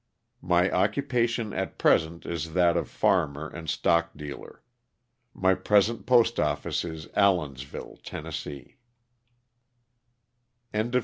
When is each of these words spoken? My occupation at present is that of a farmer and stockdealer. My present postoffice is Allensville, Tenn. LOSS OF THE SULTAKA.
My 0.41 0.71
occupation 0.71 1.53
at 1.53 1.77
present 1.77 2.25
is 2.25 2.53
that 2.55 2.75
of 2.75 2.85
a 2.87 2.89
farmer 2.89 3.47
and 3.47 3.67
stockdealer. 3.67 4.61
My 5.31 5.53
present 5.53 6.07
postoffice 6.07 6.83
is 6.83 7.05
Allensville, 7.09 8.01
Tenn. 8.01 8.23
LOSS 8.23 8.47
OF 8.47 8.51
THE 8.51 8.81
SULTAKA. 10.73 10.99